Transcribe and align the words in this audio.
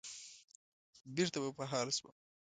بېرته 1.15 1.37
به 1.43 1.49
په 1.57 1.63
حال 1.71 1.87
شوم. 1.97 2.13